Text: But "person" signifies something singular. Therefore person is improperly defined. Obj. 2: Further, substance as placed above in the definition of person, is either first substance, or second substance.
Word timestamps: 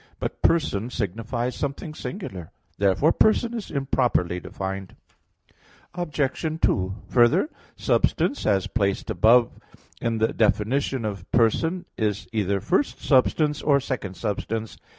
But 0.19 0.41
"person" 0.41 0.89
signifies 0.89 1.53
something 1.55 1.93
singular. 1.93 2.49
Therefore 2.79 3.11
person 3.11 3.53
is 3.53 3.69
improperly 3.69 4.39
defined. 4.39 4.95
Obj. 5.93 6.41
2: 6.59 6.95
Further, 7.09 7.49
substance 7.75 8.47
as 8.47 8.65
placed 8.65 9.11
above 9.11 9.59
in 10.01 10.17
the 10.17 10.33
definition 10.33 11.05
of 11.05 11.31
person, 11.31 11.85
is 11.99 12.27
either 12.33 12.59
first 12.59 12.99
substance, 12.99 13.61
or 13.61 13.79
second 13.79 14.15
substance. 14.15 14.75